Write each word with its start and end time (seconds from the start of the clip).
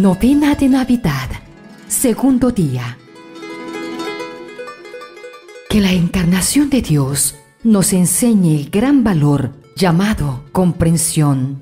Novena 0.00 0.54
de 0.54 0.66
Navidad, 0.66 1.28
segundo 1.86 2.50
día. 2.52 2.96
Que 5.68 5.82
la 5.82 5.92
encarnación 5.92 6.70
de 6.70 6.80
Dios 6.80 7.34
nos 7.64 7.92
enseñe 7.92 8.56
el 8.56 8.70
gran 8.70 9.04
valor 9.04 9.52
llamado 9.76 10.44
comprensión. 10.52 11.60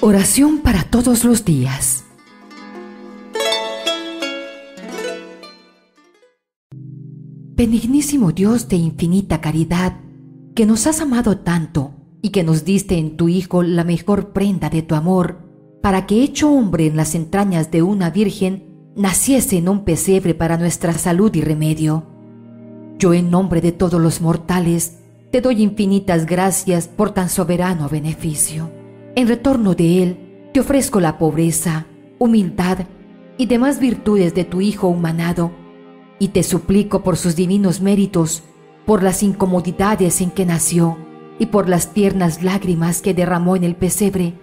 Oración 0.00 0.58
para 0.58 0.82
todos 0.82 1.22
los 1.22 1.44
días. 1.44 2.02
Benignísimo 7.54 8.32
Dios 8.32 8.66
de 8.68 8.74
infinita 8.74 9.40
caridad, 9.40 10.00
que 10.56 10.66
nos 10.66 10.88
has 10.88 11.00
amado 11.00 11.38
tanto 11.38 11.92
y 12.20 12.30
que 12.30 12.42
nos 12.42 12.64
diste 12.64 12.98
en 12.98 13.16
tu 13.16 13.28
Hijo 13.28 13.62
la 13.62 13.84
mejor 13.84 14.32
prenda 14.32 14.70
de 14.70 14.82
tu 14.82 14.96
amor, 14.96 15.45
para 15.82 16.06
que 16.06 16.22
hecho 16.22 16.50
hombre 16.50 16.86
en 16.86 16.96
las 16.96 17.14
entrañas 17.14 17.70
de 17.70 17.82
una 17.82 18.10
virgen, 18.10 18.92
naciese 18.96 19.58
en 19.58 19.68
un 19.68 19.84
pesebre 19.84 20.34
para 20.34 20.56
nuestra 20.56 20.92
salud 20.94 21.34
y 21.34 21.42
remedio. 21.42 22.04
Yo 22.98 23.12
en 23.12 23.30
nombre 23.30 23.60
de 23.60 23.72
todos 23.72 24.00
los 24.00 24.20
mortales, 24.20 24.98
te 25.30 25.40
doy 25.40 25.62
infinitas 25.62 26.24
gracias 26.24 26.88
por 26.88 27.10
tan 27.10 27.28
soberano 27.28 27.88
beneficio. 27.88 28.70
En 29.14 29.28
retorno 29.28 29.74
de 29.74 30.02
él, 30.02 30.50
te 30.52 30.60
ofrezco 30.60 31.00
la 31.00 31.18
pobreza, 31.18 31.86
humildad 32.18 32.78
y 33.36 33.46
demás 33.46 33.78
virtudes 33.78 34.34
de 34.34 34.44
tu 34.44 34.60
Hijo 34.60 34.88
humanado, 34.88 35.50
y 36.18 36.28
te 36.28 36.42
suplico 36.42 37.02
por 37.02 37.18
sus 37.18 37.36
divinos 37.36 37.82
méritos, 37.82 38.42
por 38.86 39.02
las 39.02 39.22
incomodidades 39.22 40.20
en 40.20 40.30
que 40.30 40.46
nació 40.46 40.96
y 41.38 41.46
por 41.46 41.68
las 41.68 41.92
tiernas 41.92 42.42
lágrimas 42.42 43.02
que 43.02 43.12
derramó 43.12 43.56
en 43.56 43.64
el 43.64 43.76
pesebre, 43.76 44.34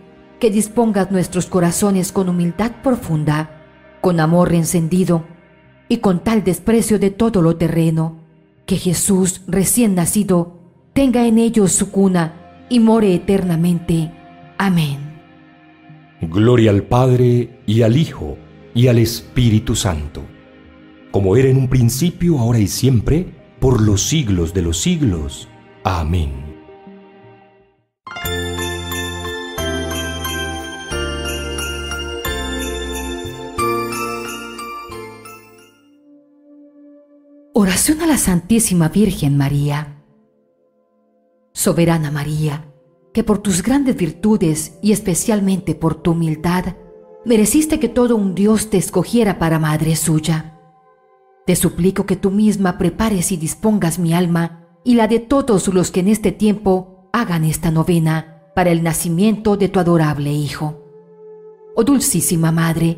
que 0.43 0.51
dispongas 0.51 1.09
nuestros 1.09 1.45
corazones 1.45 2.11
con 2.11 2.27
humildad 2.27 2.73
profunda, 2.83 3.63
con 4.01 4.19
amor 4.19 4.53
encendido 4.53 5.23
y 5.87 5.99
con 5.99 6.21
tal 6.21 6.43
desprecio 6.43 6.99
de 6.99 7.11
todo 7.11 7.41
lo 7.41 7.55
terreno, 7.55 8.17
que 8.65 8.75
Jesús 8.75 9.39
recién 9.47 9.95
nacido 9.95 10.59
tenga 10.91 11.25
en 11.27 11.37
ellos 11.37 11.71
su 11.71 11.91
cuna 11.91 12.65
y 12.67 12.81
more 12.81 13.15
eternamente. 13.15 14.11
Amén. 14.57 14.97
Gloria 16.19 16.71
al 16.71 16.83
Padre 16.83 17.61
y 17.65 17.83
al 17.83 17.95
Hijo 17.95 18.37
y 18.75 18.87
al 18.87 18.97
Espíritu 18.97 19.77
Santo, 19.77 20.23
como 21.11 21.37
era 21.37 21.47
en 21.47 21.55
un 21.55 21.69
principio, 21.69 22.37
ahora 22.37 22.59
y 22.59 22.67
siempre, 22.67 23.27
por 23.61 23.81
los 23.81 24.01
siglos 24.01 24.53
de 24.53 24.61
los 24.61 24.77
siglos. 24.77 25.47
Amén. 25.85 26.42
Oración 37.55 38.01
a 38.01 38.07
la 38.07 38.17
Santísima 38.17 38.89
Virgen 38.89 39.37
María. 39.37 40.01
Soberana 41.51 42.09
María, 42.09 42.65
que 43.13 43.23
por 43.23 43.37
tus 43.37 43.61
grandes 43.61 43.95
virtudes 43.95 44.79
y 44.81 44.91
especialmente 44.91 45.75
por 45.75 45.93
tu 45.93 46.13
humildad, 46.13 46.75
mereciste 47.25 47.79
que 47.79 47.89
todo 47.89 48.15
un 48.15 48.33
Dios 48.33 48.71
te 48.71 48.77
escogiera 48.77 49.37
para 49.37 49.59
madre 49.59 49.95
suya. 49.95 50.59
Te 51.45 51.55
suplico 51.55 52.07
que 52.07 52.15
tú 52.15 52.31
misma 52.31 52.79
prepares 52.79 53.31
y 53.31 53.37
dispongas 53.37 53.99
mi 53.99 54.15
alma 54.15 54.67
y 54.83 54.95
la 54.95 55.07
de 55.07 55.19
todos 55.19 55.67
los 55.67 55.91
que 55.91 55.99
en 55.99 56.07
este 56.07 56.31
tiempo 56.31 57.07
hagan 57.13 57.43
esta 57.43 57.69
novena 57.69 58.49
para 58.55 58.71
el 58.71 58.81
nacimiento 58.81 59.57
de 59.57 59.69
tu 59.69 59.79
adorable 59.79 60.33
Hijo. 60.33 60.81
Oh 61.75 61.83
Dulcísima 61.83 62.51
Madre, 62.51 62.97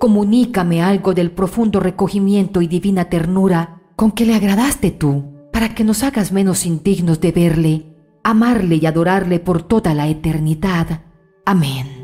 comunícame 0.00 0.82
algo 0.82 1.14
del 1.14 1.30
profundo 1.30 1.78
recogimiento 1.78 2.62
y 2.62 2.66
divina 2.66 3.04
ternura 3.04 3.78
con 3.96 4.12
que 4.12 4.26
le 4.26 4.34
agradaste 4.34 4.90
tú, 4.90 5.32
para 5.52 5.74
que 5.74 5.84
nos 5.84 6.02
hagas 6.02 6.32
menos 6.32 6.66
indignos 6.66 7.20
de 7.20 7.32
verle, 7.32 7.96
amarle 8.22 8.76
y 8.76 8.86
adorarle 8.86 9.40
por 9.40 9.62
toda 9.62 9.94
la 9.94 10.08
eternidad. 10.08 11.02
Amén. 11.44 12.02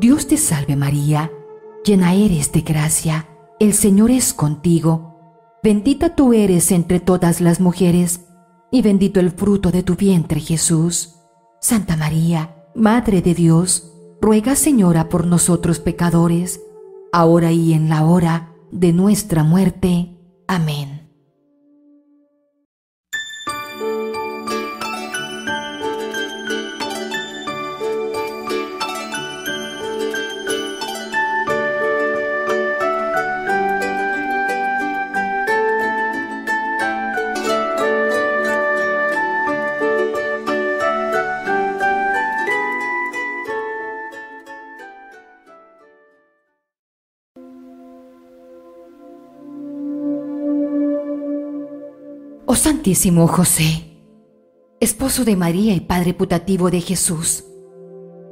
Dios 0.00 0.26
te 0.26 0.36
salve 0.36 0.76
María, 0.76 1.30
llena 1.84 2.14
eres 2.14 2.52
de 2.52 2.62
gracia, 2.62 3.28
el 3.58 3.74
Señor 3.74 4.10
es 4.10 4.32
contigo, 4.32 5.18
bendita 5.62 6.14
tú 6.16 6.32
eres 6.32 6.72
entre 6.72 7.00
todas 7.00 7.40
las 7.40 7.60
mujeres, 7.60 8.26
y 8.70 8.82
bendito 8.82 9.20
el 9.20 9.30
fruto 9.30 9.70
de 9.70 9.82
tu 9.82 9.96
vientre 9.96 10.40
Jesús. 10.40 11.16
Santa 11.60 11.96
María, 11.96 12.56
Madre 12.74 13.20
de 13.20 13.34
Dios, 13.34 13.92
ruega 14.20 14.54
Señora 14.54 15.08
por 15.08 15.26
nosotros 15.26 15.80
pecadores, 15.80 16.62
ahora 17.12 17.52
y 17.52 17.74
en 17.74 17.88
la 17.88 18.04
hora 18.04 18.49
de 18.70 18.92
nuestra 18.92 19.44
muerte. 19.44 20.16
Amén. 20.46 20.99
Oh 52.52 52.56
Santísimo 52.56 53.28
José, 53.28 53.84
esposo 54.80 55.24
de 55.24 55.36
María 55.36 55.72
y 55.72 55.78
Padre 55.78 56.14
putativo 56.14 56.68
de 56.68 56.80
Jesús, 56.80 57.44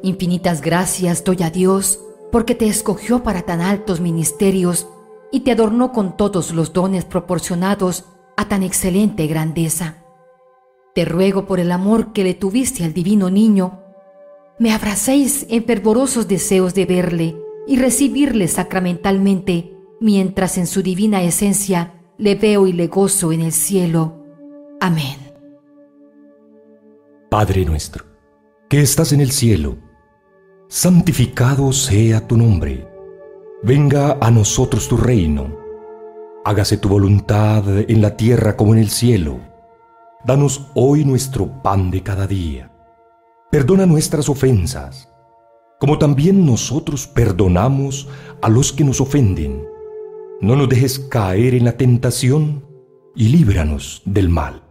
infinitas 0.03 0.61
gracias 0.61 1.23
doy 1.23 1.45
a 1.45 1.51
Dios 1.51 2.01
porque 2.33 2.57
te 2.57 2.67
escogió 2.67 3.23
para 3.23 3.43
tan 3.43 3.61
altos 3.61 4.01
ministerios 4.01 4.89
y 5.31 5.43
te 5.43 5.53
adornó 5.53 5.93
con 5.93 6.17
todos 6.17 6.53
los 6.53 6.73
dones 6.73 7.05
proporcionados 7.05 8.07
a 8.37 8.49
tan 8.49 8.65
excelente 8.65 9.29
grandeza. 9.29 10.03
Te 10.97 11.05
ruego 11.05 11.47
por 11.47 11.61
el 11.61 11.71
amor 11.71 12.13
que 12.13 12.25
le 12.25 12.35
tuviste 12.35 12.83
al 12.83 12.95
divino 12.95 13.31
niño, 13.31 13.85
me 14.59 14.73
abracéis 14.73 15.47
en 15.49 15.65
fervorosos 15.65 16.27
deseos 16.27 16.75
de 16.75 16.87
verle 16.87 17.37
y 17.69 17.77
recibirle 17.77 18.49
sacramentalmente, 18.49 19.77
mientras 20.01 20.59
en 20.59 20.67
su 20.67 20.83
divina 20.83 21.23
esencia 21.23 21.98
le 22.19 22.35
veo 22.35 22.67
y 22.67 22.73
le 22.73 22.89
gozo 22.89 23.33
en 23.33 23.41
el 23.41 23.53
cielo. 23.53 24.25
Amén. 24.81 25.17
Padre 27.31 27.65
nuestro, 27.65 28.05
que 28.69 28.81
estás 28.81 29.13
en 29.13 29.21
el 29.21 29.31
cielo, 29.31 29.79
santificado 30.67 31.73
sea 31.73 32.27
tu 32.27 32.37
nombre. 32.37 32.89
Venga 33.63 34.19
a 34.21 34.31
nosotros 34.33 34.89
tu 34.89 34.97
reino. 34.97 35.57
Hágase 36.45 36.77
tu 36.77 36.89
voluntad 36.89 37.63
en 37.89 38.03
la 38.03 38.17
tierra 38.17 38.57
como 38.57 38.75
en 38.75 38.81
el 38.81 38.91
cielo. 38.91 39.39
Danos 40.25 40.67
hoy 40.75 41.05
nuestro 41.05 41.63
pan 41.63 41.91
de 41.91 42.03
cada 42.03 42.27
día. 42.27 42.73
Perdona 43.51 43.87
nuestras 43.87 44.29
ofensas, 44.29 45.09
como 45.79 45.99
también 45.99 46.45
nosotros 46.45 47.07
perdonamos 47.07 48.09
a 48.43 48.49
los 48.49 48.73
que 48.73 48.85
nos 48.85 49.01
ofenden 49.01 49.78
no 50.41 50.57
nos 50.57 50.69
dejes 50.69 50.99
caer 50.99 51.55
en 51.55 51.65
la 51.65 51.77
tentación 51.77 52.65
y 53.15 53.29
líbranos 53.29 54.03
del 54.05 54.29
mal. 54.29 54.63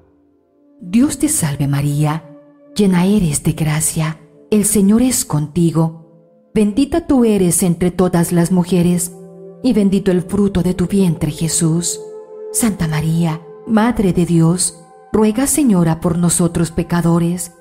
Dios 0.79 1.17
te 1.19 1.27
salve 1.27 1.67
María, 1.67 2.23
llena 2.75 3.05
eres 3.05 3.43
de 3.43 3.53
gracia, 3.53 4.19
el 4.51 4.65
Señor 4.65 5.01
es 5.01 5.25
contigo, 5.25 6.51
bendita 6.53 7.07
tú 7.07 7.25
eres 7.25 7.63
entre 7.63 7.91
todas 7.91 8.31
las 8.31 8.51
mujeres, 8.51 9.11
y 9.63 9.73
bendito 9.73 10.11
el 10.11 10.21
fruto 10.21 10.61
de 10.61 10.73
tu 10.73 10.87
vientre 10.87 11.31
Jesús. 11.31 11.99
Santa 12.53 12.87
María, 12.87 13.41
Madre 13.65 14.13
de 14.13 14.25
Dios, 14.25 14.79
ruega 15.11 15.47
Señora 15.47 15.99
por 15.99 16.17
nosotros 16.17 16.71
pecadores, 16.71 17.53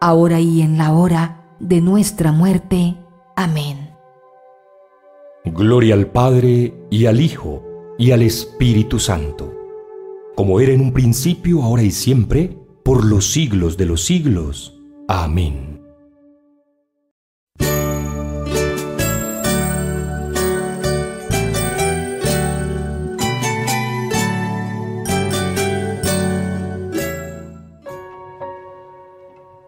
ahora 0.00 0.40
y 0.40 0.60
en 0.60 0.76
la 0.76 0.92
hora 0.92 1.56
de 1.60 1.80
nuestra 1.80 2.32
muerte. 2.32 2.96
Amén. 3.36 3.83
Gloria 5.56 5.94
al 5.94 6.10
Padre 6.10 6.74
y 6.90 7.06
al 7.06 7.20
Hijo 7.20 7.62
y 7.96 8.10
al 8.10 8.22
Espíritu 8.22 8.98
Santo, 8.98 9.54
como 10.34 10.58
era 10.58 10.72
en 10.72 10.80
un 10.80 10.92
principio, 10.92 11.62
ahora 11.62 11.84
y 11.84 11.92
siempre, 11.92 12.58
por 12.84 13.04
los 13.04 13.30
siglos 13.30 13.76
de 13.76 13.86
los 13.86 14.02
siglos. 14.02 14.76
Amén. 15.06 15.80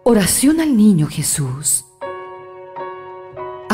Oración 0.03 0.61
al 0.61 0.77
Niño 0.77 1.07
Jesús. 1.07 1.85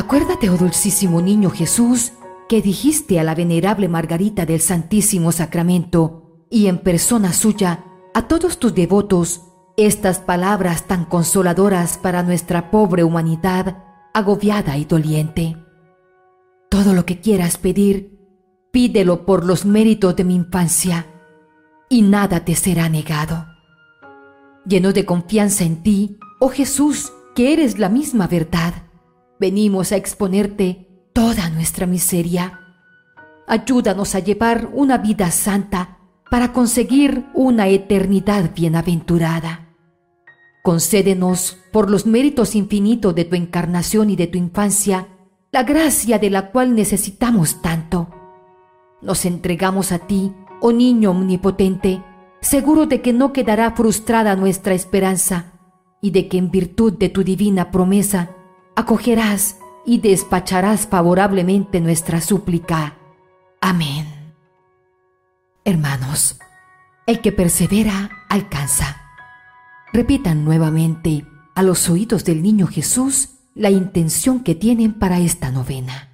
Acuérdate, 0.03 0.51
oh 0.51 0.57
dulcísimo 0.57 1.23
niño 1.23 1.49
Jesús, 1.49 2.15
que 2.49 2.61
dijiste 2.61 3.21
a 3.21 3.23
la 3.23 3.37
venerable 3.37 3.87
Margarita 3.87 4.45
del 4.45 4.61
Santísimo 4.61 5.31
Sacramento 5.31 6.45
y 6.51 6.67
en 6.67 6.79
persona 6.79 7.33
suya 7.33 7.85
a 8.13 8.27
todos 8.27 8.59
tus 8.59 8.75
devotos 8.75 9.43
estas 9.77 10.19
palabras 10.19 10.89
tan 10.89 11.05
consoladoras 11.05 11.99
para 11.99 12.25
nuestra 12.25 12.73
pobre 12.73 13.05
humanidad 13.05 13.85
agobiada 14.13 14.77
y 14.77 14.87
doliente. 14.87 15.57
Todo 16.69 16.95
lo 16.95 17.07
que 17.07 17.21
quieras 17.21 17.57
pedir, 17.57 18.19
pídelo 18.73 19.25
por 19.25 19.47
los 19.47 19.65
méritos 19.65 20.17
de 20.17 20.25
mi 20.25 20.35
infancia 20.35 21.07
y 21.89 22.03
nada 22.03 22.45
te 22.45 22.57
será 22.57 22.89
negado. 22.89 23.47
Lleno 24.67 24.93
de 24.93 25.05
confianza 25.05 25.63
en 25.63 25.85
ti, 25.85 26.19
oh 26.41 26.49
Jesús, 26.49 27.13
que 27.37 27.53
eres 27.53 27.79
la 27.79 27.89
misma 27.89 28.27
verdad, 28.27 28.75
venimos 29.43 29.91
a 29.91 29.97
exponerte 29.97 30.87
toda 31.13 31.51
nuestra 31.51 31.85
miseria. 31.85 32.61
Ayúdanos 33.49 34.15
a 34.15 34.21
llevar 34.21 34.71
una 34.73 34.99
vida 34.99 35.33
santa 35.33 35.99
para 36.31 36.53
conseguir 36.53 37.27
una 37.35 37.67
eternidad 37.67 38.55
bienaventurada. 38.55 39.75
Concédenos, 40.63 41.59
por 41.73 41.91
los 41.91 42.07
méritos 42.07 42.55
infinitos 42.55 43.17
de 43.17 43.25
tu 43.25 43.35
encarnación 43.35 44.11
y 44.11 44.17
de 44.17 44.29
tu 44.29 44.39
infancia, 44.39 45.09
la 45.51 45.65
gracia 45.65 46.21
de 46.21 46.31
la 46.31 46.53
cual 46.53 46.77
necesitamos 46.77 47.61
tanto. 47.61 48.11
Nos 49.03 49.25
entregamos 49.25 49.91
a 49.91 49.99
ti, 49.99 50.33
oh 50.61 50.71
niño 50.71 51.11
omnipotente, 51.11 52.01
seguro 52.41 52.87
de 52.87 53.03
que 53.03 53.13
no 53.13 53.33
quedará 53.33 53.73
frustrada 53.73 54.37
nuestra 54.37 54.75
esperanza 54.75 55.55
y 56.01 56.13
de 56.13 56.29
que 56.29 56.39
en 56.39 56.53
virtud 56.53 56.93
de 56.93 57.09
tu 57.09 57.25
divina 57.25 57.73
promesa 57.73 58.37
acogerás 58.77 59.59
y 59.85 59.99
despacharás 59.99 60.87
favorablemente 60.87 61.81
nuestra 61.81 62.21
súplica. 62.21 62.97
Amén. 63.61 64.07
Hermanos, 65.65 66.39
el 67.07 67.21
que 67.21 67.33
persevera 67.33 68.11
alcanza. 68.29 69.03
Repitan 69.93 70.45
nuevamente 70.45 71.27
a 71.55 71.63
los 71.63 71.89
oídos 71.91 72.25
del 72.25 72.43
niño 72.43 72.67
Jesús 72.67 73.31
la 73.55 73.71
intención 73.71 74.43
que 74.43 74.55
tienen 74.55 74.95
para 74.95 75.19
esta 75.19 75.51
novena. 75.51 76.12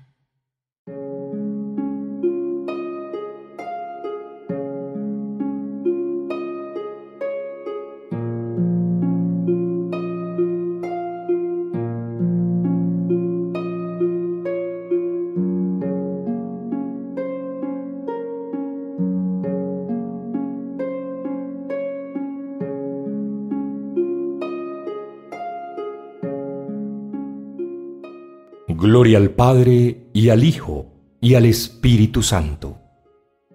Gloria 28.81 29.19
al 29.19 29.31
Padre 29.31 30.09
y 30.13 30.29
al 30.29 30.45
Hijo 30.45 30.87
y 31.21 31.35
al 31.35 31.47
Espíritu 31.47 32.23
Santo, 32.23 32.79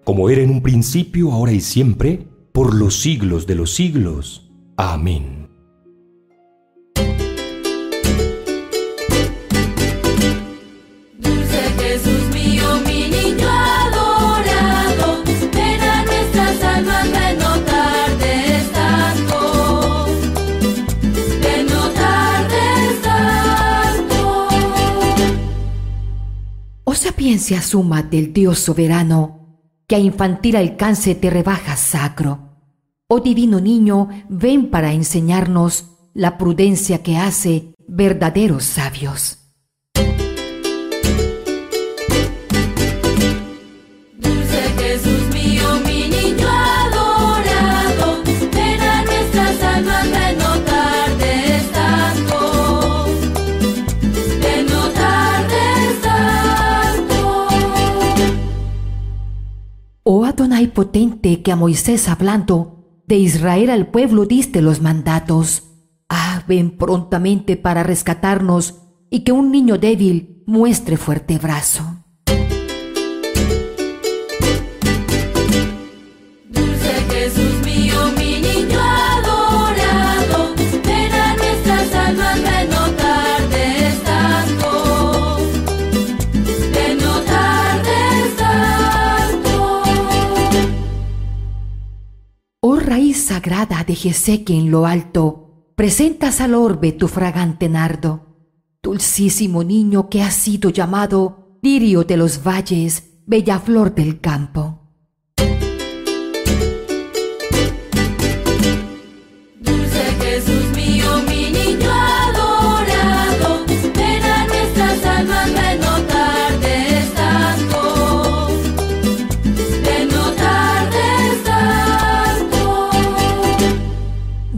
como 0.04 0.28
era 0.28 0.42
en 0.42 0.50
un 0.50 0.60
principio, 0.60 1.32
ahora 1.32 1.52
y 1.52 1.62
siempre, 1.62 2.28
por 2.52 2.74
los 2.74 3.00
siglos 3.00 3.46
de 3.46 3.54
los 3.54 3.72
siglos. 3.72 4.52
Amén. 4.76 5.33
Suma 27.62 28.02
del 28.02 28.32
Dios 28.32 28.58
soberano, 28.58 29.60
que 29.86 29.96
a 29.96 29.98
infantil 29.98 30.56
alcance 30.56 31.14
te 31.14 31.30
rebaja 31.30 31.76
sacro. 31.76 32.58
Oh 33.06 33.20
divino 33.20 33.60
niño, 33.60 34.08
ven 34.28 34.70
para 34.70 34.92
enseñarnos 34.92 35.90
la 36.14 36.38
prudencia 36.38 37.02
que 37.02 37.16
hace 37.16 37.74
verdaderos 37.86 38.64
sabios. 38.64 39.43
Adonai 60.34 60.66
potente 60.66 61.42
que 61.42 61.52
a 61.52 61.56
Moisés 61.56 62.08
hablando, 62.08 63.02
de 63.06 63.14
Israel 63.14 63.70
al 63.70 63.86
pueblo 63.86 64.26
diste 64.26 64.62
los 64.62 64.80
mandatos. 64.80 65.62
Ah, 66.08 66.42
ven 66.48 66.76
prontamente 66.76 67.56
para 67.56 67.84
rescatarnos 67.84 68.82
y 69.10 69.20
que 69.20 69.30
un 69.30 69.52
niño 69.52 69.78
débil 69.78 70.42
muestre 70.44 70.96
fuerte 70.96 71.38
brazo. 71.38 72.03
Sagrada 93.12 93.82
de 93.84 93.94
Jeseque 93.94 94.54
en 94.54 94.70
lo 94.70 94.86
alto, 94.86 95.72
presentas 95.74 96.40
al 96.40 96.54
orbe 96.54 96.92
tu 96.92 97.08
fragante 97.08 97.68
nardo. 97.68 98.38
Dulcísimo 98.82 99.64
niño 99.64 100.08
que 100.08 100.22
has 100.22 100.34
sido 100.34 100.70
llamado 100.70 101.58
lirio 101.60 102.04
de 102.04 102.16
los 102.16 102.42
valles, 102.44 103.20
bella 103.26 103.58
flor 103.58 103.94
del 103.94 104.20
campo. 104.20 104.83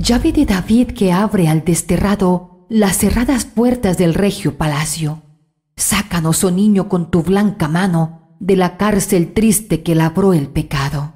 Llave 0.06 0.30
de 0.30 0.46
David 0.46 0.92
que 0.92 1.10
abre 1.10 1.48
al 1.48 1.64
desterrado 1.64 2.64
las 2.68 2.98
cerradas 2.98 3.44
puertas 3.44 3.98
del 3.98 4.14
regio 4.14 4.56
palacio. 4.56 5.22
Sácanos, 5.76 6.44
oh 6.44 6.52
niño, 6.52 6.88
con 6.88 7.10
tu 7.10 7.24
blanca 7.24 7.66
mano 7.66 8.36
de 8.38 8.54
la 8.54 8.76
cárcel 8.76 9.32
triste 9.32 9.82
que 9.82 9.96
labró 9.96 10.32
el 10.32 10.46
pecado. 10.46 11.15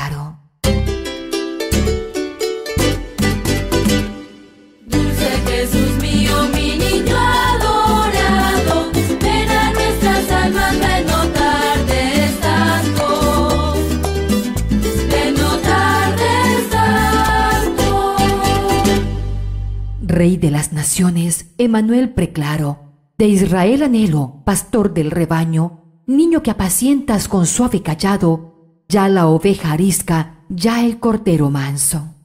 Rey 20.21 20.37
de 20.37 20.51
las 20.51 20.71
naciones, 20.71 21.47
Emanuel 21.57 22.11
preclaro, 22.11 22.93
de 23.17 23.27
Israel 23.27 23.81
anhelo, 23.81 24.43
pastor 24.45 24.93
del 24.93 25.09
rebaño, 25.09 26.03
niño 26.05 26.43
que 26.43 26.51
apacientas 26.51 27.27
con 27.27 27.47
suave 27.47 27.81
callado, 27.81 28.83
ya 28.87 29.09
la 29.09 29.25
oveja 29.25 29.71
arisca, 29.71 30.45
ya 30.47 30.85
el 30.85 30.99
cordero 30.99 31.49
manso. 31.49 32.20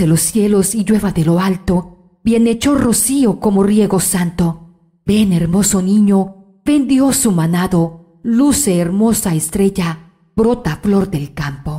Los 0.00 0.20
cielos 0.20 0.74
y 0.74 0.84
llueva 0.84 1.12
de 1.12 1.24
lo 1.24 1.40
alto, 1.40 2.18
bien 2.22 2.46
hecho 2.46 2.74
rocío 2.74 3.40
como 3.40 3.62
riego 3.62 4.00
santo. 4.00 5.00
Ven, 5.06 5.32
hermoso 5.32 5.80
niño, 5.82 6.60
ven 6.64 6.88
Dios 6.88 7.16
su 7.16 7.32
manado, 7.32 8.18
luce 8.22 8.78
hermosa 8.78 9.34
estrella, 9.34 10.12
brota 10.34 10.80
flor 10.82 11.10
del 11.10 11.34
campo. 11.34 11.73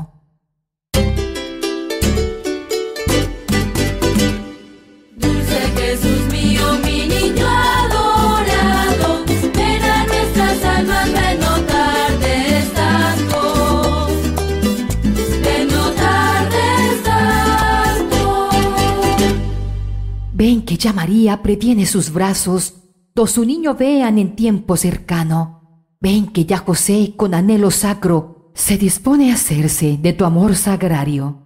Que 20.78 20.94
María 20.94 21.42
previene 21.42 21.86
sus 21.86 22.12
brazos, 22.12 22.76
do 23.14 23.28
su 23.28 23.46
niño 23.46 23.76
vean 23.76 24.18
en 24.18 24.36
tiempo 24.36 24.76
cercano. 24.78 25.88
Ven 26.02 26.28
que 26.28 26.46
ya 26.46 26.58
José 26.58 27.14
con 27.16 27.34
anhelo 27.34 27.72
sacro 27.72 28.52
se 28.54 28.78
dispone 28.78 29.32
a 29.32 29.36
hacerse 29.36 29.98
de 29.98 30.14
tu 30.14 30.26
amor 30.26 30.56
sagrario. 30.56 31.46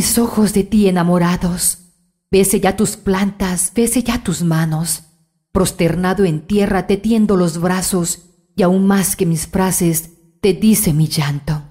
mis 0.00 0.16
ojos 0.16 0.54
de 0.54 0.64
ti 0.64 0.88
enamorados. 0.88 1.92
Bese 2.30 2.58
ya 2.58 2.74
tus 2.74 2.96
plantas, 2.96 3.70
bese 3.74 4.02
ya 4.02 4.24
tus 4.24 4.42
manos. 4.42 5.02
Prosternado 5.52 6.24
en 6.24 6.40
tierra 6.46 6.86
te 6.86 6.96
tiendo 6.96 7.36
los 7.36 7.60
brazos 7.60 8.30
y 8.56 8.62
aún 8.62 8.86
más 8.86 9.14
que 9.14 9.26
mis 9.26 9.46
frases 9.46 10.12
te 10.40 10.54
dice 10.54 10.94
mi 10.94 11.06
llanto. 11.06 11.69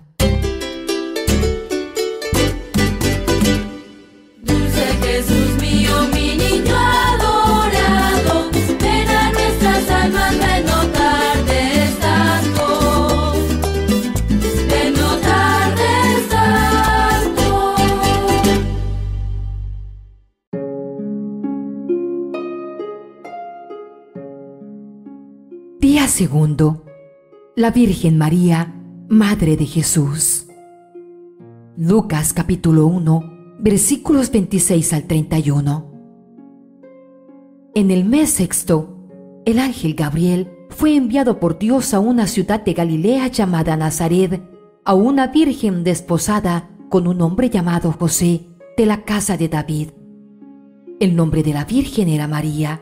Segundo, 26.19 26.83
la 27.55 27.71
Virgen 27.71 28.17
María, 28.17 28.75
Madre 29.07 29.55
de 29.55 29.65
Jesús. 29.65 30.47
Lucas 31.77 32.33
capítulo 32.33 32.88
1, 32.88 33.55
versículos 33.61 34.29
26 34.29 34.91
al 34.91 35.03
31. 35.03 35.93
En 37.73 37.89
el 37.89 38.03
mes 38.03 38.31
sexto, 38.31 38.97
el 39.45 39.59
ángel 39.59 39.93
Gabriel 39.93 40.51
fue 40.69 40.97
enviado 40.97 41.39
por 41.39 41.57
Dios 41.57 41.93
a 41.93 42.01
una 42.01 42.27
ciudad 42.27 42.65
de 42.65 42.73
Galilea 42.73 43.27
llamada 43.27 43.77
Nazaret, 43.77 44.43
a 44.83 44.95
una 44.95 45.27
virgen 45.27 45.85
desposada 45.85 46.69
con 46.89 47.07
un 47.07 47.21
hombre 47.21 47.49
llamado 47.49 47.93
José, 47.93 48.45
de 48.75 48.85
la 48.85 49.05
casa 49.05 49.38
de 49.38 49.47
David. 49.47 49.91
El 50.99 51.15
nombre 51.15 51.43
de 51.43 51.53
la 51.53 51.63
virgen 51.63 52.09
era 52.09 52.27
María. 52.27 52.81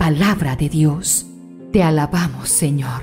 palabra 0.00 0.56
de 0.56 0.70
Dios. 0.70 1.26
Te 1.74 1.82
alabamos, 1.82 2.48
Señor. 2.48 3.02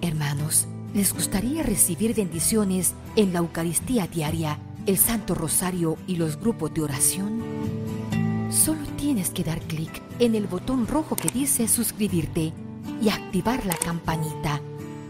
Hermanos, 0.00 0.66
¿les 0.94 1.12
gustaría 1.12 1.62
recibir 1.62 2.14
bendiciones 2.14 2.94
en 3.16 3.34
la 3.34 3.40
Eucaristía 3.40 4.06
diaria, 4.06 4.58
el 4.86 4.96
Santo 4.96 5.34
Rosario 5.34 5.98
y 6.06 6.16
los 6.16 6.40
grupos 6.40 6.72
de 6.72 6.80
oración? 6.80 7.42
Solo 8.48 8.80
tienes 8.96 9.28
que 9.28 9.44
dar 9.44 9.60
clic 9.60 10.02
en 10.18 10.34
el 10.34 10.46
botón 10.46 10.86
rojo 10.86 11.16
que 11.16 11.28
dice 11.28 11.68
suscribirte 11.68 12.54
y 13.02 13.08
activar 13.08 13.66
la 13.66 13.74
campanita. 13.74 14.60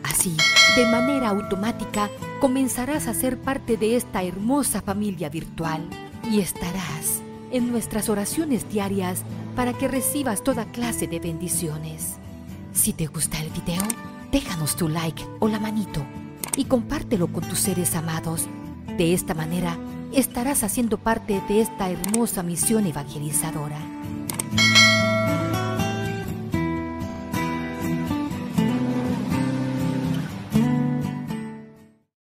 Así, 0.03 0.35
de 0.77 0.87
manera 0.87 1.29
automática, 1.29 2.11
comenzarás 2.41 3.07
a 3.07 3.15
ser 3.15 3.39
parte 3.39 3.77
de 3.77 3.97
esta 3.97 4.23
hermosa 4.23 4.81
familia 4.81 5.29
virtual 5.29 5.83
y 6.29 6.41
estarás 6.41 7.21
en 7.51 7.71
nuestras 7.71 8.09
oraciones 8.09 8.69
diarias 8.69 9.23
para 9.55 9.75
que 9.75 9.89
recibas 9.89 10.43
toda 10.43 10.65
clase 10.73 11.07
de 11.07 11.21
bendiciones. 11.21 12.17
Si 12.73 12.95
te 12.95 13.07
gusta 13.07 13.39
el 13.41 13.51
video, 13.51 13.83
déjanos 14.33 14.75
tu 14.75 14.89
like 14.89 15.23
o 15.41 15.49
la 15.49 15.61
manito 15.61 16.03
y 16.57 16.65
compártelo 16.65 17.29
con 17.29 17.45
tus 17.45 17.59
seres 17.59 17.95
amados. 17.95 18.49
De 18.97 19.13
esta 19.13 19.35
manera 19.35 19.77
estarás 20.15 20.65
haciendo 20.65 20.97
parte 20.97 21.43
de 21.49 21.61
esta 21.61 21.91
hermosa 21.91 22.43
misión 22.43 22.87
evangelizadora. 22.87 23.92